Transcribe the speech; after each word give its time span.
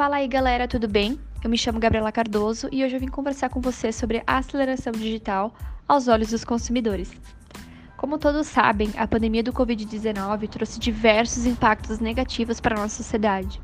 Fala 0.00 0.16
aí 0.16 0.26
galera, 0.26 0.66
tudo 0.66 0.88
bem? 0.88 1.20
Eu 1.44 1.50
me 1.50 1.58
chamo 1.58 1.78
Gabriela 1.78 2.10
Cardoso 2.10 2.70
e 2.72 2.82
hoje 2.82 2.96
eu 2.96 3.00
vim 3.00 3.08
conversar 3.08 3.50
com 3.50 3.60
você 3.60 3.92
sobre 3.92 4.22
a 4.26 4.38
aceleração 4.38 4.94
digital 4.94 5.54
aos 5.86 6.08
olhos 6.08 6.30
dos 6.30 6.42
consumidores. 6.42 7.12
Como 7.98 8.16
todos 8.16 8.46
sabem, 8.46 8.90
a 8.96 9.06
pandemia 9.06 9.42
do 9.42 9.52
Covid-19 9.52 10.48
trouxe 10.48 10.80
diversos 10.80 11.44
impactos 11.44 12.00
negativos 12.00 12.62
para 12.62 12.78
a 12.78 12.80
nossa 12.80 13.02
sociedade, 13.02 13.60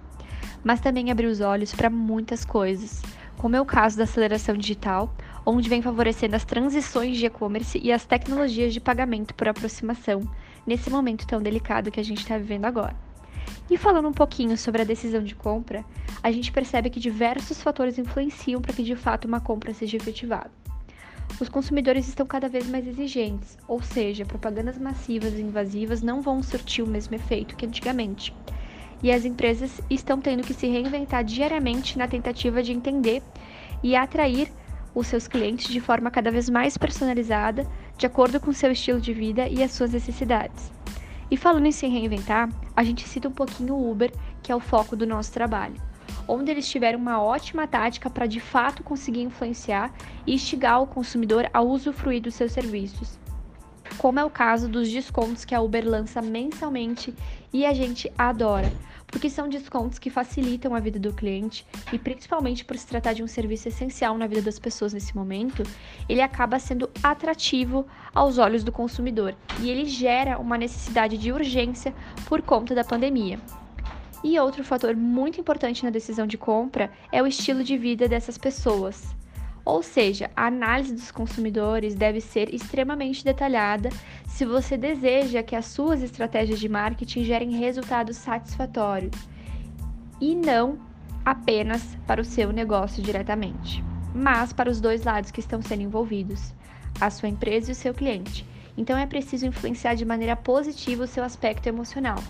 mas 0.62 0.78
também 0.78 1.10
abriu 1.10 1.30
os 1.30 1.40
olhos 1.40 1.74
para 1.74 1.88
muitas 1.88 2.44
coisas, 2.44 3.02
como 3.38 3.56
é 3.56 3.60
o 3.62 3.64
caso 3.64 3.96
da 3.96 4.04
aceleração 4.04 4.58
digital, 4.58 5.16
onde 5.46 5.70
vem 5.70 5.80
favorecendo 5.80 6.36
as 6.36 6.44
transições 6.44 7.16
de 7.16 7.24
e-commerce 7.24 7.80
e 7.82 7.90
as 7.90 8.04
tecnologias 8.04 8.74
de 8.74 8.80
pagamento 8.80 9.34
por 9.34 9.48
aproximação, 9.48 10.20
nesse 10.66 10.90
momento 10.90 11.26
tão 11.26 11.40
delicado 11.40 11.90
que 11.90 11.98
a 11.98 12.04
gente 12.04 12.18
está 12.18 12.36
vivendo 12.36 12.66
agora. 12.66 13.05
E 13.68 13.76
falando 13.76 14.08
um 14.08 14.12
pouquinho 14.12 14.56
sobre 14.56 14.82
a 14.82 14.84
decisão 14.84 15.22
de 15.22 15.34
compra, 15.34 15.84
a 16.22 16.30
gente 16.30 16.52
percebe 16.52 16.88
que 16.88 17.00
diversos 17.00 17.60
fatores 17.60 17.98
influenciam 17.98 18.60
para 18.60 18.72
que 18.72 18.82
de 18.82 18.94
fato 18.94 19.26
uma 19.26 19.40
compra 19.40 19.74
seja 19.74 19.96
efetivada. 19.96 20.50
Os 21.40 21.48
consumidores 21.48 22.08
estão 22.08 22.24
cada 22.24 22.48
vez 22.48 22.68
mais 22.68 22.86
exigentes, 22.86 23.58
ou 23.66 23.82
seja, 23.82 24.24
propagandas 24.24 24.78
massivas 24.78 25.34
e 25.34 25.42
invasivas 25.42 26.00
não 26.00 26.22
vão 26.22 26.42
surtir 26.42 26.82
o 26.82 26.88
mesmo 26.88 27.14
efeito 27.14 27.56
que 27.56 27.66
antigamente. 27.66 28.32
E 29.02 29.12
as 29.12 29.24
empresas 29.24 29.80
estão 29.90 30.20
tendo 30.20 30.42
que 30.42 30.54
se 30.54 30.66
reinventar 30.66 31.24
diariamente 31.24 31.98
na 31.98 32.08
tentativa 32.08 32.62
de 32.62 32.72
entender 32.72 33.22
e 33.82 33.94
atrair 33.94 34.50
os 34.94 35.08
seus 35.08 35.28
clientes 35.28 35.68
de 35.68 35.80
forma 35.80 36.10
cada 36.10 36.30
vez 36.30 36.48
mais 36.48 36.78
personalizada, 36.78 37.66
de 37.98 38.06
acordo 38.06 38.40
com 38.40 38.52
seu 38.52 38.72
estilo 38.72 39.00
de 39.00 39.12
vida 39.12 39.46
e 39.46 39.62
as 39.62 39.72
suas 39.72 39.92
necessidades. 39.92 40.72
E 41.30 41.36
falando 41.36 41.66
em 41.66 41.72
se 41.72 41.86
reinventar, 41.86 42.48
a 42.76 42.84
gente 42.84 43.08
cita 43.08 43.28
um 43.28 43.32
pouquinho 43.32 43.74
o 43.74 43.90
Uber, 43.90 44.12
que 44.42 44.52
é 44.52 44.54
o 44.54 44.60
foco 44.60 44.94
do 44.94 45.06
nosso 45.06 45.32
trabalho, 45.32 45.80
onde 46.28 46.50
eles 46.50 46.68
tiveram 46.68 46.98
uma 46.98 47.22
ótima 47.22 47.66
tática 47.66 48.10
para 48.10 48.26
de 48.26 48.38
fato 48.38 48.82
conseguir 48.82 49.22
influenciar 49.22 49.92
e 50.26 50.34
instigar 50.34 50.82
o 50.82 50.86
consumidor 50.86 51.48
a 51.52 51.62
usufruir 51.62 52.20
dos 52.20 52.34
seus 52.34 52.52
serviços. 52.52 53.18
Como 53.98 54.20
é 54.20 54.24
o 54.24 54.30
caso 54.30 54.68
dos 54.68 54.90
descontos 54.90 55.44
que 55.44 55.54
a 55.54 55.60
Uber 55.60 55.88
lança 55.88 56.20
mensalmente 56.20 57.14
e 57.50 57.64
a 57.64 57.72
gente 57.72 58.12
adora, 58.16 58.70
porque 59.06 59.30
são 59.30 59.48
descontos 59.48 59.98
que 59.98 60.10
facilitam 60.10 60.74
a 60.74 60.80
vida 60.80 60.98
do 60.98 61.14
cliente 61.14 61.66
e 61.90 61.98
principalmente 61.98 62.62
por 62.62 62.76
se 62.76 62.86
tratar 62.86 63.14
de 63.14 63.22
um 63.22 63.26
serviço 63.26 63.68
essencial 63.68 64.18
na 64.18 64.26
vida 64.26 64.42
das 64.42 64.58
pessoas 64.58 64.92
nesse 64.92 65.16
momento, 65.16 65.62
ele 66.08 66.20
acaba 66.20 66.58
sendo 66.58 66.90
atrativo 67.02 67.86
aos 68.14 68.36
olhos 68.36 68.62
do 68.62 68.70
consumidor 68.70 69.34
e 69.60 69.70
ele 69.70 69.86
gera 69.86 70.38
uma 70.38 70.58
necessidade 70.58 71.16
de 71.16 71.32
urgência 71.32 71.94
por 72.26 72.42
conta 72.42 72.74
da 72.74 72.84
pandemia. 72.84 73.40
E 74.22 74.38
outro 74.38 74.62
fator 74.62 74.94
muito 74.94 75.40
importante 75.40 75.84
na 75.84 75.90
decisão 75.90 76.26
de 76.26 76.36
compra 76.36 76.90
é 77.10 77.22
o 77.22 77.26
estilo 77.26 77.64
de 77.64 77.78
vida 77.78 78.06
dessas 78.06 78.36
pessoas. 78.36 79.14
Ou 79.66 79.82
seja, 79.82 80.30
a 80.36 80.46
análise 80.46 80.94
dos 80.94 81.10
consumidores 81.10 81.96
deve 81.96 82.20
ser 82.20 82.54
extremamente 82.54 83.24
detalhada 83.24 83.88
se 84.24 84.44
você 84.44 84.76
deseja 84.76 85.42
que 85.42 85.56
as 85.56 85.66
suas 85.66 86.04
estratégias 86.04 86.60
de 86.60 86.68
marketing 86.68 87.24
gerem 87.24 87.50
resultados 87.50 88.16
satisfatórios 88.16 89.28
e 90.20 90.36
não 90.36 90.78
apenas 91.24 91.82
para 92.06 92.20
o 92.20 92.24
seu 92.24 92.52
negócio 92.52 93.02
diretamente, 93.02 93.82
mas 94.14 94.52
para 94.52 94.70
os 94.70 94.80
dois 94.80 95.02
lados 95.02 95.32
que 95.32 95.40
estão 95.40 95.60
sendo 95.60 95.82
envolvidos, 95.82 96.54
a 97.00 97.10
sua 97.10 97.28
empresa 97.28 97.70
e 97.70 97.72
o 97.72 97.76
seu 97.76 97.92
cliente. 97.92 98.46
Então 98.78 98.96
é 98.96 99.04
preciso 99.04 99.46
influenciar 99.46 99.94
de 99.94 100.04
maneira 100.04 100.36
positiva 100.36 101.02
o 101.02 101.08
seu 101.08 101.24
aspecto 101.24 101.66
emocional, 101.66 102.22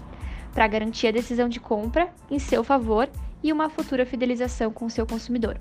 para 0.55 0.67
garantir 0.67 1.09
a 1.09 1.13
decisão 1.13 1.51
de 1.51 1.61
compra 1.61 2.09
em 2.31 2.39
seu 2.39 2.65
favor 2.65 3.11
e 3.43 3.53
uma 3.53 3.69
futura 3.69 4.07
fidelização 4.07 4.73
com 4.73 4.87
o 4.87 4.91
seu 4.91 5.07
consumidor 5.07 5.59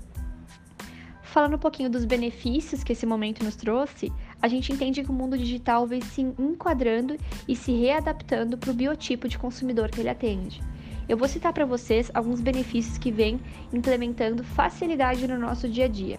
falando 1.36 1.56
um 1.56 1.58
pouquinho 1.58 1.90
dos 1.90 2.06
benefícios 2.06 2.82
que 2.82 2.94
esse 2.94 3.04
momento 3.04 3.44
nos 3.44 3.56
trouxe, 3.56 4.10
a 4.40 4.48
gente 4.48 4.72
entende 4.72 5.04
que 5.04 5.10
o 5.10 5.12
mundo 5.12 5.36
digital 5.36 5.86
vem 5.86 6.00
se 6.00 6.22
enquadrando 6.22 7.14
e 7.46 7.54
se 7.54 7.72
readaptando 7.72 8.56
para 8.56 8.70
o 8.70 8.74
biotipo 8.74 9.28
de 9.28 9.36
consumidor 9.36 9.90
que 9.90 10.00
ele 10.00 10.08
atende. 10.08 10.62
Eu 11.06 11.14
vou 11.18 11.28
citar 11.28 11.52
para 11.52 11.66
vocês 11.66 12.10
alguns 12.14 12.40
benefícios 12.40 12.96
que 12.96 13.12
vêm 13.12 13.38
implementando 13.70 14.42
facilidade 14.42 15.28
no 15.28 15.38
nosso 15.38 15.68
dia 15.68 15.84
a 15.84 15.88
dia. 15.88 16.18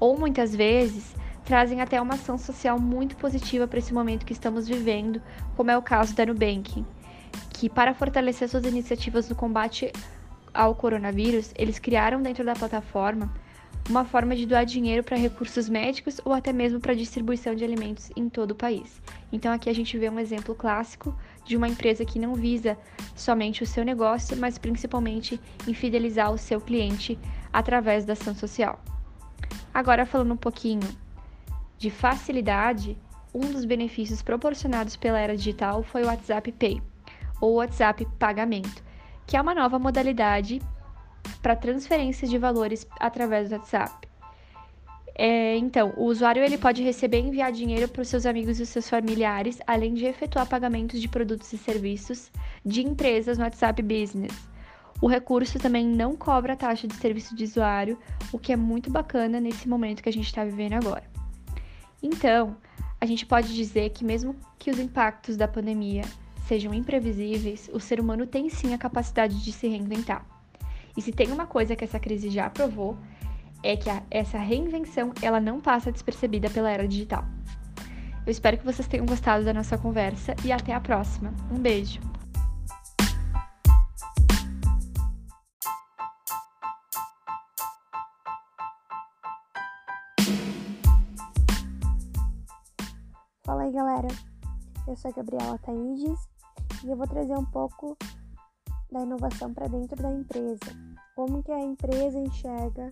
Ou 0.00 0.18
muitas 0.18 0.52
vezes 0.52 1.14
trazem 1.44 1.80
até 1.80 2.00
uma 2.00 2.14
ação 2.14 2.36
social 2.36 2.80
muito 2.80 3.16
positiva 3.16 3.68
para 3.68 3.78
esse 3.78 3.94
momento 3.94 4.26
que 4.26 4.32
estamos 4.32 4.66
vivendo, 4.66 5.22
como 5.56 5.70
é 5.70 5.78
o 5.78 5.82
caso 5.82 6.16
da 6.16 6.26
Nubank, 6.26 6.84
que 7.50 7.70
para 7.70 7.94
fortalecer 7.94 8.48
suas 8.48 8.64
iniciativas 8.64 9.28
no 9.28 9.36
combate 9.36 9.92
ao 10.52 10.74
coronavírus, 10.74 11.52
eles 11.56 11.78
criaram 11.78 12.20
dentro 12.20 12.44
da 12.44 12.54
plataforma 12.54 13.32
uma 13.88 14.04
forma 14.04 14.36
de 14.36 14.46
doar 14.46 14.64
dinheiro 14.64 15.02
para 15.02 15.16
recursos 15.16 15.68
médicos 15.68 16.20
ou 16.24 16.32
até 16.32 16.52
mesmo 16.52 16.80
para 16.80 16.94
distribuição 16.94 17.54
de 17.54 17.64
alimentos 17.64 18.10
em 18.16 18.28
todo 18.28 18.52
o 18.52 18.54
país. 18.54 19.00
Então 19.32 19.52
aqui 19.52 19.68
a 19.68 19.74
gente 19.74 19.98
vê 19.98 20.08
um 20.08 20.18
exemplo 20.18 20.54
clássico 20.54 21.16
de 21.44 21.56
uma 21.56 21.68
empresa 21.68 22.04
que 22.04 22.18
não 22.18 22.34
visa 22.34 22.78
somente 23.14 23.62
o 23.62 23.66
seu 23.66 23.84
negócio, 23.84 24.36
mas 24.36 24.58
principalmente 24.58 25.40
em 25.66 25.74
fidelizar 25.74 26.32
o 26.32 26.38
seu 26.38 26.60
cliente 26.60 27.18
através 27.52 28.04
da 28.04 28.12
ação 28.12 28.34
social. 28.34 28.80
Agora 29.74 30.06
falando 30.06 30.34
um 30.34 30.36
pouquinho 30.36 30.88
de 31.76 31.90
facilidade, 31.90 32.96
um 33.34 33.40
dos 33.40 33.64
benefícios 33.64 34.22
proporcionados 34.22 34.96
pela 34.96 35.18
era 35.18 35.36
digital 35.36 35.82
foi 35.82 36.02
o 36.02 36.06
WhatsApp 36.06 36.52
Pay, 36.52 36.80
ou 37.40 37.54
WhatsApp 37.54 38.06
Pagamento, 38.18 38.84
que 39.26 39.36
é 39.36 39.40
uma 39.40 39.54
nova 39.54 39.78
modalidade 39.78 40.60
para 41.40 41.56
transferências 41.56 42.30
de 42.30 42.38
valores 42.38 42.86
através 43.00 43.48
do 43.48 43.56
WhatsApp. 43.56 44.08
É, 45.14 45.56
então, 45.56 45.92
o 45.96 46.06
usuário 46.06 46.42
ele 46.42 46.56
pode 46.56 46.82
receber 46.82 47.18
e 47.18 47.28
enviar 47.28 47.52
dinheiro 47.52 47.86
para 47.86 48.02
os 48.02 48.08
seus 48.08 48.24
amigos 48.24 48.58
e 48.58 48.66
seus 48.66 48.88
familiares, 48.88 49.60
além 49.66 49.92
de 49.92 50.06
efetuar 50.06 50.48
pagamentos 50.48 51.00
de 51.00 51.08
produtos 51.08 51.52
e 51.52 51.58
serviços 51.58 52.30
de 52.64 52.82
empresas 52.82 53.36
no 53.36 53.44
WhatsApp 53.44 53.82
Business. 53.82 54.32
O 55.00 55.06
recurso 55.06 55.58
também 55.58 55.86
não 55.86 56.16
cobra 56.16 56.56
taxa 56.56 56.86
de 56.86 56.94
serviço 56.94 57.34
de 57.34 57.44
usuário, 57.44 57.98
o 58.32 58.38
que 58.38 58.52
é 58.52 58.56
muito 58.56 58.90
bacana 58.90 59.40
nesse 59.40 59.68
momento 59.68 60.02
que 60.02 60.08
a 60.08 60.12
gente 60.12 60.26
está 60.26 60.44
vivendo 60.44 60.74
agora. 60.74 61.04
Então, 62.02 62.56
a 63.00 63.04
gente 63.04 63.26
pode 63.26 63.54
dizer 63.54 63.90
que, 63.90 64.04
mesmo 64.04 64.34
que 64.58 64.70
os 64.70 64.78
impactos 64.78 65.36
da 65.36 65.48
pandemia 65.48 66.02
sejam 66.46 66.72
imprevisíveis, 66.72 67.68
o 67.72 67.80
ser 67.80 68.00
humano 68.00 68.26
tem 68.26 68.48
sim 68.48 68.72
a 68.72 68.78
capacidade 68.78 69.42
de 69.42 69.52
se 69.52 69.66
reinventar. 69.68 70.24
E 70.96 71.02
se 71.02 71.12
tem 71.12 71.30
uma 71.32 71.46
coisa 71.46 71.74
que 71.74 71.84
essa 71.84 71.98
crise 71.98 72.28
já 72.28 72.50
provou, 72.50 72.96
é 73.62 73.76
que 73.76 73.88
a, 73.88 74.02
essa 74.10 74.38
reinvenção 74.38 75.12
ela 75.22 75.40
não 75.40 75.60
passa 75.60 75.92
despercebida 75.92 76.50
pela 76.50 76.70
era 76.70 76.86
digital. 76.86 77.24
Eu 78.26 78.30
espero 78.30 78.58
que 78.58 78.64
vocês 78.64 78.86
tenham 78.86 79.06
gostado 79.06 79.44
da 79.44 79.52
nossa 79.52 79.78
conversa 79.78 80.34
e 80.44 80.52
até 80.52 80.72
a 80.72 80.80
próxima. 80.80 81.32
Um 81.50 81.58
beijo! 81.58 82.00
Fala 93.44 93.64
aí 93.64 93.72
galera, 93.72 94.08
eu 94.86 94.96
sou 94.96 95.10
a 95.10 95.14
Gabriela 95.14 95.58
Taides 95.58 96.28
e 96.84 96.90
eu 96.90 96.96
vou 96.96 97.06
trazer 97.06 97.36
um 97.36 97.44
pouco 97.44 97.96
da 98.90 99.00
inovação 99.00 99.52
para 99.52 99.66
dentro 99.66 100.00
da 100.00 100.10
empresa. 100.12 100.81
Como 101.14 101.42
que 101.42 101.52
a 101.52 101.60
empresa 101.60 102.18
enxerga 102.18 102.90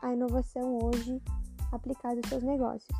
a 0.00 0.12
inovação 0.12 0.78
hoje 0.82 1.22
aplicada 1.70 2.16
aos 2.16 2.28
seus 2.28 2.42
negócios. 2.42 2.98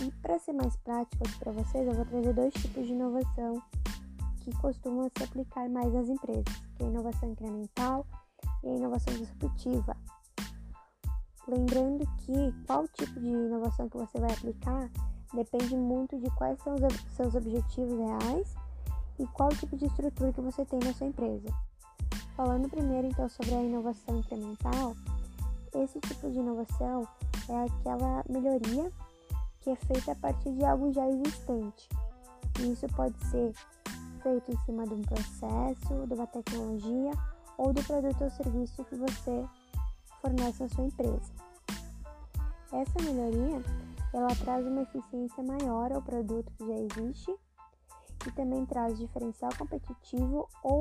E 0.00 0.10
para 0.22 0.38
ser 0.38 0.52
mais 0.52 0.76
prático 0.76 1.24
aqui 1.24 1.38
para 1.38 1.52
vocês, 1.52 1.86
eu 1.86 1.94
vou 1.94 2.04
trazer 2.04 2.32
dois 2.32 2.54
tipos 2.54 2.86
de 2.86 2.92
inovação 2.92 3.62
que 4.42 4.56
costumam 4.58 5.08
se 5.16 5.22
aplicar 5.22 5.68
mais 5.68 5.92
nas 5.92 6.08
empresas, 6.08 6.56
que 6.76 6.82
é 6.82 6.86
a 6.86 6.88
inovação 6.88 7.30
incremental 7.30 8.06
e 8.62 8.68
a 8.68 8.76
inovação 8.76 9.14
disruptiva. 9.14 9.96
Lembrando 11.48 12.06
que 12.18 12.52
qual 12.66 12.86
tipo 12.88 13.18
de 13.20 13.28
inovação 13.28 13.88
que 13.88 13.96
você 13.96 14.18
vai 14.18 14.32
aplicar 14.32 14.88
depende 15.34 15.76
muito 15.76 16.18
de 16.18 16.30
quais 16.36 16.60
são 16.62 16.74
os 16.74 17.14
seus 17.14 17.34
objetivos 17.34 17.98
reais 17.98 18.54
e 19.18 19.26
qual 19.28 19.48
tipo 19.50 19.76
de 19.76 19.86
estrutura 19.86 20.32
que 20.32 20.40
você 20.40 20.64
tem 20.64 20.78
na 20.80 20.92
sua 20.92 21.08
empresa. 21.08 21.48
Falando 22.36 22.68
primeiro 22.68 23.08
então 23.08 23.28
sobre 23.28 23.54
a 23.54 23.62
inovação 23.62 24.18
incremental, 24.18 24.96
esse 25.74 26.00
tipo 26.00 26.30
de 26.30 26.38
inovação 26.38 27.06
é 27.48 27.64
aquela 27.64 28.24
melhoria 28.28 28.90
que 29.60 29.70
é 29.70 29.76
feita 29.76 30.12
a 30.12 30.16
partir 30.16 30.50
de 30.52 30.64
algo 30.64 30.92
já 30.92 31.06
existente. 31.08 31.88
E 32.60 32.72
isso 32.72 32.86
pode 32.88 33.16
ser 33.26 33.52
feito 34.22 34.50
em 34.50 34.58
cima 34.64 34.86
de 34.86 34.94
um 34.94 35.02
processo, 35.02 36.06
de 36.06 36.14
uma 36.14 36.26
tecnologia 36.26 37.12
ou 37.58 37.72
do 37.72 37.82
produto 37.84 38.24
ou 38.24 38.30
serviço 38.30 38.84
que 38.84 38.96
você 38.96 39.44
fornece 40.20 40.64
à 40.64 40.68
sua 40.68 40.84
empresa. 40.84 41.32
Essa 42.72 43.02
melhoria 43.02 43.62
ela 44.12 44.34
traz 44.36 44.66
uma 44.66 44.82
eficiência 44.82 45.42
maior 45.42 45.92
ao 45.92 46.02
produto 46.02 46.52
que 46.56 46.66
já 46.66 46.74
existe 46.74 47.34
e 48.26 48.30
também 48.32 48.64
traz 48.66 48.98
diferencial 48.98 49.50
competitivo 49.56 50.48
ou 50.62 50.80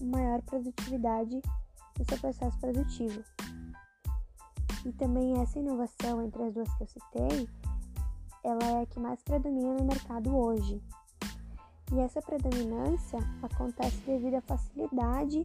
maior 0.00 0.42
produtividade 0.42 1.40
no 1.98 2.04
seu 2.04 2.18
processo 2.18 2.58
produtivo. 2.58 3.22
E 4.84 4.92
também 4.92 5.40
essa 5.40 5.58
inovação 5.58 6.22
entre 6.22 6.42
as 6.44 6.54
duas 6.54 6.72
que 6.74 6.82
eu 6.82 6.86
citei, 6.86 7.48
ela 8.44 8.64
é 8.64 8.82
a 8.82 8.86
que 8.86 9.00
mais 9.00 9.22
predomina 9.22 9.74
no 9.74 9.84
mercado 9.84 10.34
hoje. 10.36 10.80
E 11.92 11.98
essa 12.00 12.20
predominância 12.22 13.18
acontece 13.42 13.98
devido 14.06 14.34
à 14.34 14.40
facilidade 14.42 15.44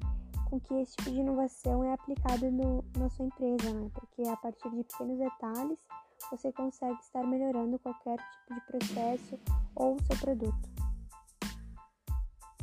com 0.49 0.59
que 0.59 0.73
esse 0.75 0.95
tipo 0.97 1.09
de 1.09 1.19
inovação 1.19 1.83
é 1.83 1.93
aplicado 1.93 2.51
no, 2.51 2.83
na 2.97 3.09
sua 3.09 3.25
empresa, 3.25 3.73
né? 3.73 3.89
Porque 3.93 4.21
a 4.23 4.37
partir 4.37 4.69
de 4.69 4.83
pequenos 4.83 5.17
detalhes 5.17 5.79
você 6.29 6.51
consegue 6.51 6.99
estar 7.01 7.23
melhorando 7.23 7.79
qualquer 7.79 8.17
tipo 8.17 8.53
de 8.53 8.61
processo 8.61 9.39
ou 9.75 9.97
seu 10.01 10.17
produto. 10.17 10.72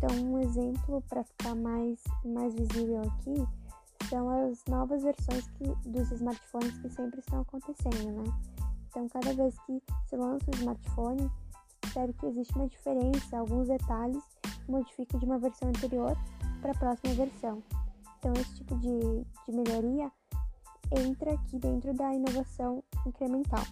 Então, 0.03 0.17
um 0.17 0.39
exemplo 0.39 1.05
para 1.11 1.23
ficar 1.23 1.55
mais, 1.55 2.03
mais 2.25 2.55
visível 2.55 3.03
aqui 3.03 3.47
são 4.09 4.31
as 4.31 4.65
novas 4.67 5.03
versões 5.03 5.47
que, 5.51 5.65
dos 5.91 6.11
smartphones 6.11 6.79
que 6.79 6.89
sempre 6.89 7.21
estão 7.21 7.43
acontecendo, 7.43 8.11
né? 8.11 8.33
Então, 8.89 9.07
cada 9.11 9.35
vez 9.35 9.55
que 9.67 9.83
se 10.07 10.17
lança 10.17 10.51
o 10.51 10.55
smartphone, 10.55 11.31
percebe 11.83 12.15
que 12.15 12.27
existe 12.27 12.57
uma 12.57 12.67
diferença, 12.67 13.39
alguns 13.39 13.69
detalhes 13.69 14.25
que 14.65 14.73
modificam 14.73 15.21
de 15.21 15.27
uma 15.27 15.39
versão 15.39 15.69
anterior 15.69 16.17
para 16.63 16.73
a 16.73 16.79
próxima 16.79 17.13
versão. 17.13 17.63
Então, 18.19 18.33
esse 18.33 18.55
tipo 18.55 18.79
de, 18.79 19.27
de 19.47 19.53
melhoria 19.53 20.11
entra 20.97 21.35
aqui 21.35 21.59
dentro 21.59 21.93
da 21.93 22.15
inovação 22.15 22.83
incremental. 23.07 23.65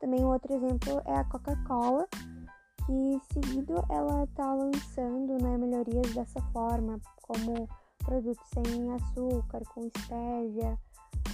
Também 0.00 0.24
um 0.24 0.32
outro 0.32 0.54
exemplo 0.54 1.02
é 1.04 1.16
a 1.16 1.24
Coca-Cola, 1.24 2.08
que 2.86 3.20
seguido 3.32 3.84
ela 3.88 4.24
está 4.24 4.52
lançando 4.52 5.42
né, 5.42 5.56
melhorias 5.56 6.14
dessa 6.14 6.40
forma, 6.52 7.00
como 7.22 7.68
produtos 7.98 8.46
sem 8.52 8.92
açúcar, 8.92 9.62
com 9.74 9.86
estévia, 9.86 10.78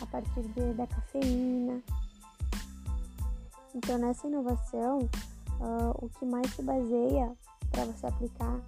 a 0.00 0.06
partir 0.06 0.42
de, 0.42 0.72
da 0.74 0.86
cafeína. 0.86 1.82
Então, 3.74 3.98
nessa 3.98 4.26
inovação, 4.26 4.98
uh, 4.98 6.04
o 6.04 6.08
que 6.08 6.24
mais 6.24 6.50
se 6.54 6.62
baseia 6.62 7.32
para 7.70 7.84
você 7.84 8.06
aplicar 8.06 8.60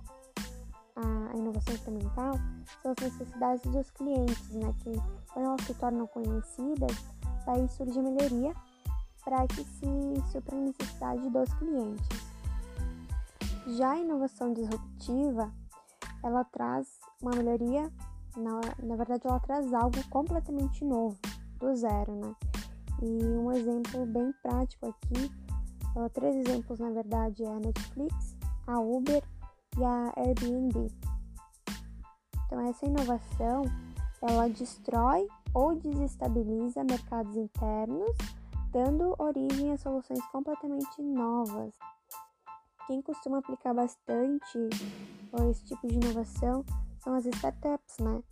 a, 0.97 1.33
a, 1.33 1.37
inovação 1.37 1.75
incremental 1.75 2.35
são 2.83 2.93
as 2.93 3.05
necessidades 3.05 3.63
dos 3.71 3.91
clientes, 3.91 4.51
né? 4.51 4.73
Que 4.83 4.93
quando 5.33 5.47
elas 5.47 5.61
se 5.63 5.75
tornam 5.75 6.07
conhecidas, 6.07 6.97
daí 7.47 7.69
surge 7.69 8.01
melhoria 8.01 8.55
para 9.25 9.47
que 9.49 9.65
se 9.65 10.31
supra 10.31 10.57
a 10.57 10.61
necessidade 10.61 11.31
dos 11.31 11.53
clientes. 11.55 12.32
Já 13.67 13.93
a 13.93 13.99
inovação 13.99 14.53
disruptiva, 14.53 15.53
ela 16.23 16.45
traz 16.45 16.99
uma 17.23 17.31
melhoria, 17.33 17.93
na, 18.37 18.61
na 18.83 18.97
verdade 18.97 19.27
ela 19.27 19.39
traz 19.39 19.73
algo 19.73 19.97
completamente 20.11 20.85
novo, 20.85 21.17
do 21.59 21.75
zero, 21.77 22.15
né? 22.17 22.35
E 23.01 23.25
um 23.25 23.53
exemplo 23.53 24.05
bem 24.07 24.33
prático 24.43 24.87
aqui, 24.87 25.31
três 26.13 26.37
exemplos 26.37 26.79
na 26.81 26.91
verdade, 26.91 27.45
é 27.45 27.49
a 27.49 27.61
Netflix, 27.61 28.37
a 28.67 28.81
Uber 28.81 29.23
e 29.79 29.85
a 29.85 30.13
Airbnb. 30.17 30.91
Então 32.47 32.61
essa 32.69 32.85
inovação, 32.85 33.63
ela 34.21 34.49
destrói 34.49 35.27
ou 35.55 35.75
desestabiliza 35.77 36.85
mercados 36.85 37.37
internos, 37.37 38.17
dando 38.71 39.15
origem 39.19 39.73
a 39.73 39.79
soluções 39.79 40.25
completamente 40.27 41.01
novas. 41.03 41.75
Quem 42.87 43.03
costuma 43.03 43.39
aplicar 43.39 43.75
bastante 43.75 44.59
esse 45.51 45.65
tipo 45.65 45.87
de 45.87 45.95
inovação 45.95 46.65
são 47.01 47.15
as 47.15 47.25
startups, 47.27 47.99
né? 47.99 48.23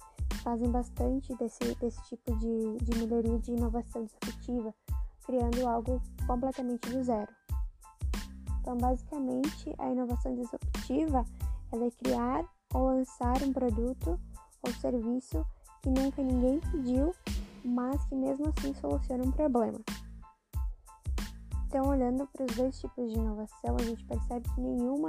fazem 0.43 0.70
bastante 0.70 1.35
desse, 1.37 1.75
desse 1.76 2.02
tipo 2.05 2.37
de, 2.37 2.76
de 2.79 2.99
melhoria 2.99 3.38
de 3.38 3.52
inovação 3.52 4.05
disruptiva, 4.05 4.75
criando 5.25 5.67
algo 5.69 6.00
completamente 6.26 6.88
do 6.91 7.02
zero. 7.02 7.31
Então, 8.61 8.76
basicamente, 8.76 9.75
a 9.79 9.91
inovação 9.91 10.35
disruptiva 10.35 11.25
é 11.73 11.91
criar 12.02 12.44
ou 12.75 12.87
lançar 12.87 13.43
um 13.43 13.52
produto 13.52 14.19
ou 14.62 14.73
serviço 14.75 15.44
que 15.82 15.88
nunca 15.88 16.23
ninguém 16.23 16.61
pediu, 16.73 17.14
mas 17.64 18.05
que 18.05 18.14
mesmo 18.14 18.52
assim 18.56 18.75
soluciona 18.75 19.25
um 19.25 19.32
problema. 19.32 19.81
Então, 21.70 21.87
olhando 21.87 22.26
para 22.26 22.44
os 22.46 22.56
dois 22.56 22.81
tipos 22.81 23.12
de 23.12 23.17
inovação, 23.17 23.76
a 23.78 23.82
gente 23.84 24.05
percebe 24.05 24.49
que 24.56 24.61
nenhuma 24.61 25.06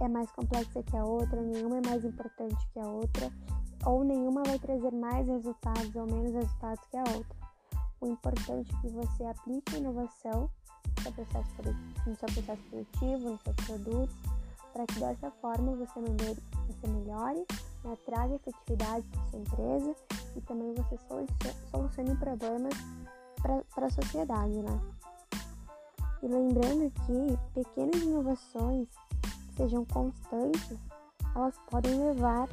é 0.00 0.08
mais 0.08 0.30
complexa 0.32 0.82
que 0.82 0.96
a 0.96 1.04
outra, 1.04 1.42
nenhuma 1.42 1.76
é 1.76 1.82
mais 1.86 2.02
importante 2.02 2.56
que 2.72 2.80
a 2.80 2.86
outra 2.86 3.30
ou 3.84 4.02
nenhuma 4.02 4.42
vai 4.44 4.58
trazer 4.58 4.90
mais 4.92 5.28
resultados 5.28 5.94
ou 5.94 6.06
menos 6.06 6.32
resultados 6.32 6.82
que 6.86 6.96
a 6.96 7.04
outra. 7.14 7.36
O 8.00 8.06
importante 8.06 8.74
é 8.74 8.80
que 8.80 8.88
você 8.94 9.24
aplique 9.26 9.74
a 9.74 9.78
inovação 9.78 10.50
no 10.96 11.02
seu 11.02 11.12
processo, 11.12 11.50
no 12.06 12.16
seu 12.16 12.28
processo 12.28 12.62
produtivo, 12.70 13.30
nos 13.30 13.40
seus 13.42 13.56
produtos, 13.66 14.16
para 14.72 14.86
que 14.86 14.98
dessa 14.98 15.30
forma 15.32 15.76
você 15.76 16.00
melhore, 16.00 16.42
você 16.66 16.86
melhore 16.86 17.46
né, 17.84 17.94
traga 18.06 18.34
efetividade 18.36 19.06
para 19.08 19.24
sua 19.26 19.38
empresa 19.38 19.96
e 20.34 20.40
também 20.40 20.72
você 20.72 20.96
solucione 21.70 22.16
problemas 22.16 22.72
para 23.42 23.86
a 23.86 23.90
sociedade. 23.90 24.62
Né? 24.62 24.80
E 26.22 26.26
lembrando 26.26 26.90
que 26.90 27.62
pequenas 27.62 28.02
inovações 28.02 28.88
que 29.48 29.54
sejam 29.56 29.84
constantes, 29.84 30.78
elas 31.34 31.58
podem 31.70 31.98
levar 31.98 32.48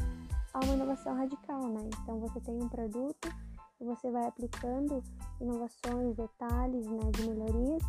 a 0.54 0.60
uma 0.60 0.74
inovação 0.74 1.16
radical, 1.16 1.68
né? 1.70 1.90
Então 2.02 2.20
você 2.20 2.40
tem 2.42 2.62
um 2.62 2.68
produto 2.68 3.30
e 3.80 3.86
você 3.86 4.12
vai 4.12 4.28
aplicando 4.28 5.04
inovações, 5.40 6.16
detalhes, 6.16 6.86
né, 6.88 7.12
de 7.12 7.30
melhorias, 7.30 7.84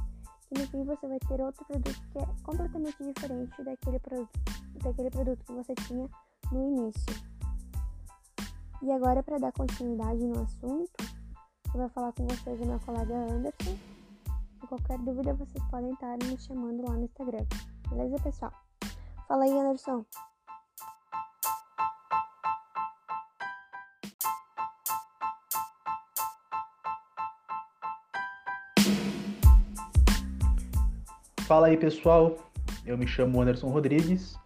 e 0.51 0.59
no 0.59 0.67
fim 0.69 0.85
você 0.85 1.07
vai 1.07 1.19
ter 1.19 1.41
outro 1.41 1.65
produto 1.65 2.03
que 2.13 2.19
é 2.19 2.27
completamente 2.43 3.03
diferente 3.03 3.63
daquele 3.63 3.99
produto, 3.99 4.41
daquele 4.83 5.11
produto 5.11 5.45
que 5.45 5.53
você 5.53 5.75
tinha 5.75 6.09
no 6.51 6.63
início. 6.63 7.33
E 8.83 8.91
agora 8.91 9.23
para 9.23 9.39
dar 9.39 9.53
continuidade 9.53 10.25
no 10.25 10.43
assunto, 10.43 10.91
eu 11.75 11.81
vou 11.81 11.89
falar 11.91 12.13
com 12.13 12.27
vocês 12.27 12.61
o 12.61 12.67
meu 12.67 12.81
colega 12.81 13.15
Anderson. 13.15 13.92
Qualquer 14.73 14.97
dúvida 15.01 15.35
vocês 15.35 15.63
podem 15.71 15.93
estar 15.93 16.17
me 16.25 16.35
chamando 16.39 16.83
lá 16.89 16.95
no 16.95 17.05
Instagram. 17.05 17.45
Beleza, 17.91 18.19
pessoal? 18.23 18.51
Fala 19.29 19.45
aí, 19.45 19.51
Anderson. 19.51 20.03
Fala 31.47 31.67
aí 31.67 31.77
pessoal, 31.77 32.39
eu 32.87 32.97
me 32.97 33.07
chamo 33.07 33.43
Anderson 33.43 33.69
Rodrigues 33.69 34.39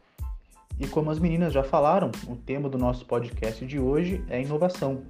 e 0.81 0.89
como 0.89 1.13
as 1.13 1.21
meninas 1.21 1.53
já 1.53 1.63
falaram, 1.63 2.11
o 2.27 2.35
tema 2.35 2.69
do 2.69 2.77
nosso 2.77 3.07
podcast 3.07 3.65
de 3.65 3.79
hoje 3.79 4.25
é 4.29 4.43
inovação. 4.43 5.05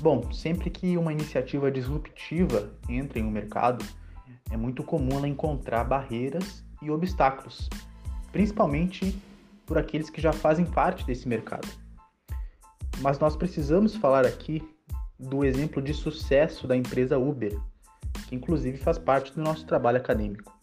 Bom, 0.00 0.32
sempre 0.32 0.68
que 0.68 0.96
uma 0.96 1.12
iniciativa 1.12 1.70
disruptiva 1.70 2.72
entra 2.88 3.20
em 3.20 3.24
um 3.24 3.30
mercado, 3.30 3.84
é 4.50 4.56
muito 4.56 4.82
comum 4.82 5.18
ela 5.18 5.28
encontrar 5.28 5.84
barreiras 5.84 6.64
e 6.82 6.90
obstáculos, 6.90 7.68
principalmente 8.32 9.16
por 9.66 9.78
aqueles 9.78 10.10
que 10.10 10.20
já 10.20 10.32
fazem 10.32 10.64
parte 10.64 11.04
desse 11.06 11.28
mercado. 11.28 11.68
Mas 13.00 13.18
nós 13.18 13.36
precisamos 13.36 13.94
falar 13.94 14.26
aqui 14.26 14.62
do 15.18 15.44
exemplo 15.44 15.80
de 15.80 15.94
sucesso 15.94 16.66
da 16.66 16.76
empresa 16.76 17.18
Uber, 17.18 17.58
que 18.28 18.34
inclusive 18.34 18.78
faz 18.78 18.98
parte 18.98 19.32
do 19.34 19.42
nosso 19.42 19.66
trabalho 19.66 19.98
acadêmico 19.98 20.60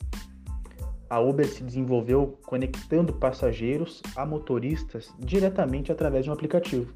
a 1.10 1.20
Uber 1.20 1.48
se 1.48 1.64
desenvolveu 1.64 2.38
conectando 2.46 3.14
passageiros 3.14 4.02
a 4.16 4.26
motoristas 4.26 5.14
diretamente 5.18 5.92
através 5.92 6.26
de 6.26 6.30
um 6.30 6.34
aplicativo. 6.34 6.94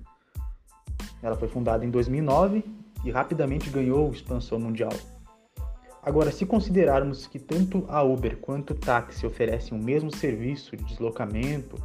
Ela 1.21 1.36
foi 1.36 1.48
fundada 1.48 1.86
em 1.86 1.89
2009 1.89 2.63
e 3.05 3.12
rapidamente 3.12 3.69
ganhou 3.69 4.12
expansão 4.12 4.60
mundial. 4.60 4.91
Agora, 6.03 6.31
se 6.31 6.46
considerarmos 6.46 7.27
que 7.27 7.38
tanto 7.38 7.86
a 7.88 8.01
Uber 8.01 8.38
quanto 8.38 8.72
o 8.72 8.75
táxi 8.75 9.25
oferecem 9.25 9.77
o 9.77 9.81
mesmo 9.81 10.15
serviço 10.15 10.75
de 10.75 10.84
deslocamento 10.84 11.75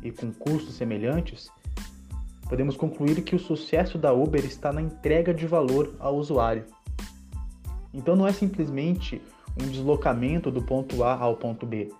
e 0.00 0.12
com 0.12 0.32
custos 0.32 0.74
semelhantes, 0.74 1.50
podemos 2.48 2.76
concluir 2.76 3.22
que 3.22 3.34
o 3.34 3.38
sucesso 3.38 3.98
da 3.98 4.12
Uber 4.12 4.44
está 4.44 4.72
na 4.72 4.80
entrega 4.80 5.34
de 5.34 5.46
valor 5.46 5.92
ao 5.98 6.16
usuário. 6.16 6.64
Então 7.92 8.14
não 8.14 8.26
é 8.26 8.32
simplesmente 8.32 9.20
um 9.60 9.66
deslocamento 9.68 10.50
do 10.50 10.62
ponto 10.62 11.02
A 11.02 11.14
ao 11.14 11.36
ponto 11.36 11.66
B. 11.66 11.92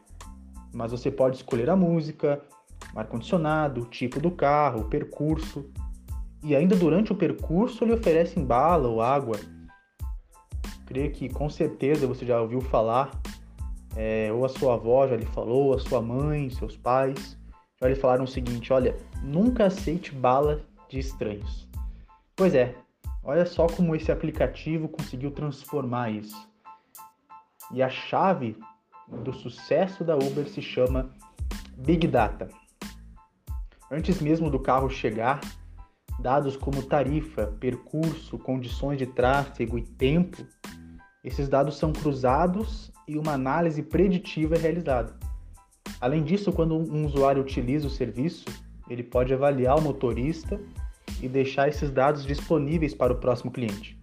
Mas 0.72 0.92
você 0.92 1.10
pode 1.10 1.36
escolher 1.36 1.70
a 1.70 1.76
música, 1.76 2.40
ar-condicionado, 2.94 3.82
o 3.82 3.86
tipo 3.86 4.20
do 4.20 4.30
carro, 4.30 4.82
o 4.82 4.88
percurso. 4.88 5.64
E 6.42 6.54
ainda 6.54 6.76
durante 6.76 7.12
o 7.12 7.16
percurso 7.16 7.84
ele 7.84 7.94
oferece 7.94 8.38
bala 8.38 8.88
ou 8.88 9.00
água. 9.00 9.38
Que 11.10 11.28
com 11.28 11.50
certeza 11.50 12.06
você 12.06 12.24
já 12.24 12.40
ouviu 12.40 12.60
falar 12.60 13.10
é, 13.96 14.32
ou 14.32 14.44
a 14.44 14.48
sua 14.48 14.74
avó 14.74 15.06
já 15.06 15.16
lhe 15.16 15.26
falou, 15.26 15.74
a 15.74 15.78
sua 15.78 16.00
mãe, 16.00 16.50
seus 16.50 16.76
pais 16.76 17.38
já 17.80 17.88
lhe 17.88 17.94
falaram 17.94 18.24
o 18.24 18.28
seguinte: 18.28 18.72
olha, 18.72 18.96
nunca 19.22 19.66
aceite 19.66 20.12
bala 20.12 20.64
de 20.88 20.98
estranhos. 20.98 21.68
Pois 22.34 22.54
é, 22.54 22.74
olha 23.22 23.46
só 23.46 23.66
como 23.66 23.94
esse 23.94 24.10
aplicativo 24.10 24.88
conseguiu 24.88 25.30
transformar 25.30 26.10
isso. 26.10 26.48
E 27.72 27.82
a 27.82 27.88
chave 27.88 28.56
do 29.22 29.32
sucesso 29.32 30.04
da 30.04 30.16
Uber 30.16 30.46
se 30.48 30.62
chama 30.62 31.10
Big 31.76 32.06
Data. 32.06 32.48
Antes 33.90 34.20
mesmo 34.20 34.50
do 34.50 34.58
carro 34.58 34.88
chegar, 34.88 35.40
dados 36.18 36.56
como 36.56 36.82
tarifa, 36.82 37.46
percurso, 37.60 38.38
condições 38.38 38.98
de 38.98 39.06
tráfego 39.06 39.78
e 39.78 39.82
tempo, 39.82 40.44
esses 41.24 41.48
dados 41.48 41.78
são 41.78 41.90
cruzados 41.92 42.92
e 43.08 43.16
uma 43.16 43.32
análise 43.32 43.82
preditiva 43.82 44.56
é 44.56 44.58
realizada. 44.58 45.16
Além 46.00 46.22
disso, 46.22 46.52
quando 46.52 46.76
um 46.76 47.06
usuário 47.06 47.40
utiliza 47.40 47.86
o 47.86 47.90
serviço, 47.90 48.44
ele 48.90 49.02
pode 49.02 49.32
avaliar 49.32 49.78
o 49.78 49.82
motorista 49.82 50.60
e 51.22 51.28
deixar 51.28 51.68
esses 51.68 51.90
dados 51.90 52.26
disponíveis 52.26 52.94
para 52.94 53.12
o 53.12 53.16
próximo 53.16 53.50
cliente. 53.50 53.98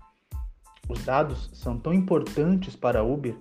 Os 0.90 1.04
dados 1.04 1.50
são 1.54 1.78
tão 1.78 1.94
importantes 1.94 2.76
para 2.76 3.00
a 3.00 3.04
Uber 3.04 3.36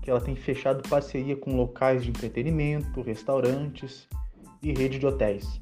que 0.00 0.10
ela 0.10 0.20
tem 0.20 0.36
fechado 0.36 0.88
parceria 0.88 1.36
com 1.36 1.56
locais 1.56 2.04
de 2.04 2.10
entretenimento, 2.10 3.02
restaurantes 3.02 4.08
e 4.62 4.72
rede 4.72 4.98
de 4.98 5.06
hotéis. 5.06 5.60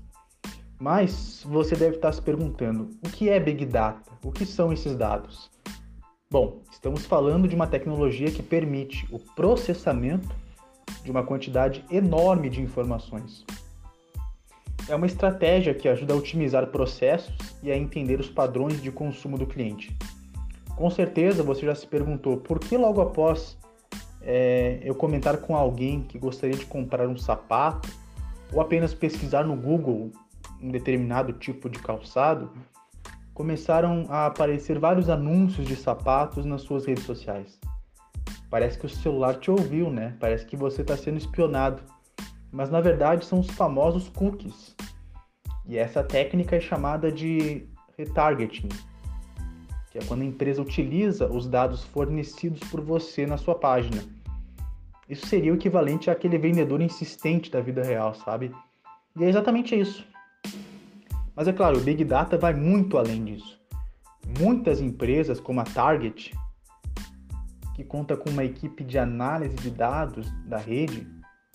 Mas 0.78 1.42
você 1.44 1.74
deve 1.74 1.96
estar 1.96 2.12
se 2.12 2.20
perguntando: 2.20 2.90
o 3.04 3.10
que 3.10 3.30
é 3.30 3.40
Big 3.40 3.64
Data? 3.64 4.12
O 4.22 4.30
que 4.30 4.44
são 4.44 4.72
esses 4.72 4.94
dados? 4.94 5.50
Bom, 6.38 6.60
estamos 6.70 7.06
falando 7.06 7.48
de 7.48 7.54
uma 7.54 7.66
tecnologia 7.66 8.30
que 8.30 8.42
permite 8.42 9.08
o 9.10 9.18
processamento 9.18 10.28
de 11.02 11.10
uma 11.10 11.22
quantidade 11.22 11.82
enorme 11.90 12.50
de 12.50 12.60
informações. 12.60 13.42
É 14.86 14.94
uma 14.94 15.06
estratégia 15.06 15.72
que 15.72 15.88
ajuda 15.88 16.12
a 16.12 16.16
otimizar 16.18 16.66
processos 16.66 17.34
e 17.62 17.72
a 17.72 17.74
entender 17.78 18.20
os 18.20 18.28
padrões 18.28 18.82
de 18.82 18.92
consumo 18.92 19.38
do 19.38 19.46
cliente. 19.46 19.96
Com 20.76 20.90
certeza 20.90 21.42
você 21.42 21.64
já 21.64 21.74
se 21.74 21.86
perguntou 21.86 22.36
por 22.36 22.58
que 22.58 22.76
logo 22.76 23.00
após 23.00 23.56
é, 24.20 24.80
eu 24.82 24.94
comentar 24.94 25.38
com 25.38 25.56
alguém 25.56 26.02
que 26.02 26.18
gostaria 26.18 26.58
de 26.58 26.66
comprar 26.66 27.08
um 27.08 27.16
sapato 27.16 27.88
ou 28.52 28.60
apenas 28.60 28.92
pesquisar 28.92 29.42
no 29.42 29.56
Google 29.56 30.12
um 30.60 30.70
determinado 30.70 31.32
tipo 31.32 31.70
de 31.70 31.78
calçado, 31.78 32.50
começaram 33.36 34.06
a 34.08 34.26
aparecer 34.26 34.80
vários 34.80 35.08
anúncios 35.08 35.68
de 35.68 35.76
sapatos 35.76 36.44
nas 36.44 36.62
suas 36.62 36.84
redes 36.84 37.04
sociais. 37.04 37.60
Parece 38.50 38.78
que 38.78 38.86
o 38.86 38.88
celular 38.88 39.36
te 39.36 39.50
ouviu, 39.50 39.90
né? 39.90 40.16
Parece 40.18 40.44
que 40.44 40.56
você 40.56 40.82
está 40.82 40.96
sendo 40.96 41.18
espionado. 41.18 41.82
Mas 42.50 42.70
na 42.70 42.80
verdade 42.80 43.24
são 43.24 43.38
os 43.38 43.50
famosos 43.50 44.08
cookies. 44.08 44.74
E 45.64 45.76
essa 45.76 46.02
técnica 46.02 46.56
é 46.56 46.60
chamada 46.60 47.12
de 47.12 47.68
retargeting, 47.96 48.68
que 49.90 49.98
é 49.98 50.02
quando 50.08 50.22
a 50.22 50.26
empresa 50.26 50.62
utiliza 50.62 51.26
os 51.28 51.46
dados 51.46 51.84
fornecidos 51.84 52.60
por 52.70 52.80
você 52.80 53.26
na 53.26 53.36
sua 53.36 53.54
página 53.54 54.02
isso 55.08 55.26
seria 55.26 55.52
o 55.52 55.56
equivalente 55.56 56.10
àquele 56.10 56.36
vendedor 56.36 56.80
insistente 56.80 57.50
da 57.50 57.60
vida 57.60 57.82
real, 57.82 58.12
sabe? 58.14 58.52
E 59.14 59.24
é 59.24 59.28
exatamente 59.28 59.78
isso. 59.78 60.04
Mas 61.36 61.46
é 61.46 61.52
claro, 61.52 61.76
o 61.76 61.82
Big 61.82 62.02
Data 62.02 62.38
vai 62.38 62.54
muito 62.54 62.96
além 62.96 63.22
disso. 63.22 63.60
Muitas 64.40 64.80
empresas, 64.80 65.38
como 65.38 65.60
a 65.60 65.64
Target, 65.64 66.34
que 67.74 67.84
conta 67.84 68.16
com 68.16 68.30
uma 68.30 68.42
equipe 68.42 68.82
de 68.82 68.98
análise 68.98 69.54
de 69.56 69.70
dados 69.70 70.32
da 70.46 70.56
rede, 70.56 71.06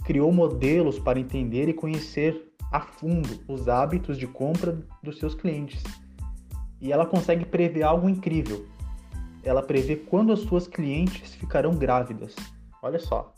criou 0.06 0.32
modelos 0.32 1.00
para 1.00 1.20
entender 1.20 1.68
e 1.68 1.74
conhecer 1.74 2.54
a 2.72 2.80
fundo 2.80 3.44
os 3.48 3.68
hábitos 3.68 4.18
de 4.18 4.28
compra 4.28 4.80
dos 5.02 5.18
seus 5.18 5.34
clientes. 5.34 5.84
E 6.80 6.92
ela 6.92 7.06
consegue 7.06 7.44
prever 7.44 7.82
algo 7.82 8.08
incrível. 8.08 8.68
Ela 9.44 9.64
prevê 9.64 9.96
quando 9.96 10.32
as 10.32 10.42
suas 10.42 10.68
clientes 10.68 11.34
ficarão 11.34 11.76
grávidas. 11.76 12.36
Olha 12.84 13.00
só. 13.00 13.34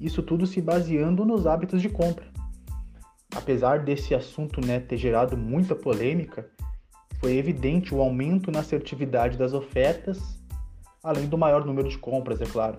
Isso 0.00 0.20
tudo 0.20 0.46
se 0.46 0.60
baseando 0.60 1.24
nos 1.24 1.46
hábitos 1.46 1.80
de 1.80 1.88
compra. 1.88 2.33
Apesar 3.34 3.80
desse 3.80 4.14
assunto 4.14 4.64
né, 4.64 4.78
ter 4.78 4.96
gerado 4.96 5.36
muita 5.36 5.74
polêmica, 5.74 6.48
foi 7.18 7.36
evidente 7.36 7.94
o 7.94 8.00
aumento 8.00 8.50
na 8.50 8.60
assertividade 8.60 9.36
das 9.36 9.52
ofertas, 9.52 10.40
além 11.02 11.26
do 11.26 11.36
maior 11.36 11.64
número 11.64 11.88
de 11.88 11.98
compras, 11.98 12.40
é 12.40 12.46
claro. 12.46 12.76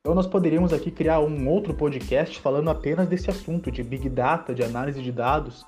Então 0.00 0.14
nós 0.14 0.26
poderíamos 0.26 0.72
aqui 0.72 0.90
criar 0.90 1.20
um 1.20 1.48
outro 1.48 1.74
podcast 1.74 2.40
falando 2.40 2.70
apenas 2.70 3.06
desse 3.08 3.30
assunto 3.30 3.70
de 3.70 3.82
Big 3.82 4.08
Data, 4.08 4.54
de 4.54 4.62
análise 4.62 5.02
de 5.02 5.12
dados, 5.12 5.66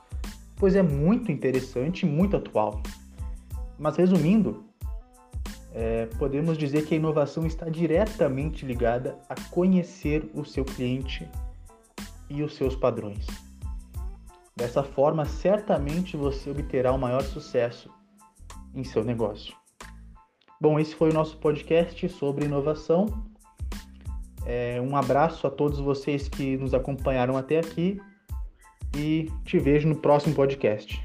pois 0.56 0.74
é 0.74 0.82
muito 0.82 1.30
interessante 1.30 2.06
e 2.06 2.08
muito 2.08 2.36
atual. 2.36 2.82
Mas 3.78 3.96
resumindo, 3.96 4.64
é, 5.72 6.06
podemos 6.18 6.58
dizer 6.58 6.84
que 6.86 6.94
a 6.94 6.96
inovação 6.96 7.46
está 7.46 7.68
diretamente 7.68 8.66
ligada 8.66 9.18
a 9.28 9.34
conhecer 9.50 10.30
o 10.34 10.44
seu 10.44 10.64
cliente 10.64 11.28
e 12.30 12.42
os 12.42 12.54
seus 12.54 12.74
padrões. 12.76 13.26
Dessa 14.56 14.82
forma, 14.82 15.24
certamente 15.24 16.16
você 16.16 16.50
obterá 16.50 16.92
o 16.92 16.98
maior 16.98 17.22
sucesso 17.22 17.90
em 18.74 18.84
seu 18.84 19.04
negócio. 19.04 19.54
Bom, 20.60 20.78
esse 20.78 20.94
foi 20.94 21.10
o 21.10 21.14
nosso 21.14 21.36
podcast 21.38 22.08
sobre 22.10 22.44
inovação. 22.44 23.06
É, 24.46 24.80
um 24.80 24.96
abraço 24.96 25.46
a 25.46 25.50
todos 25.50 25.78
vocês 25.78 26.28
que 26.28 26.56
nos 26.56 26.74
acompanharam 26.74 27.36
até 27.36 27.58
aqui 27.58 28.00
e 28.96 29.30
te 29.44 29.58
vejo 29.58 29.88
no 29.88 29.96
próximo 29.96 30.34
podcast. 30.34 31.02